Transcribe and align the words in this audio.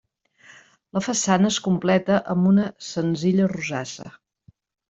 La 0.97 1.03
façana 1.07 1.51
es 1.55 1.59
completa 1.67 2.19
amb 2.35 2.49
una 2.55 2.67
senzilla 2.89 3.51
rosassa. 3.55 4.11